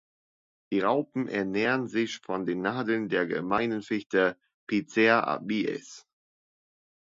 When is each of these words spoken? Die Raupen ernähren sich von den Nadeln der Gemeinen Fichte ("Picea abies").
Die 0.71 0.79
Raupen 0.79 1.27
ernähren 1.27 1.85
sich 1.87 2.21
von 2.21 2.47
den 2.47 2.63
Nadeln 2.63 3.07
der 3.07 3.27
Gemeinen 3.27 3.83
Fichte 3.83 4.35
("Picea 4.65 5.19
abies"). 5.25 6.07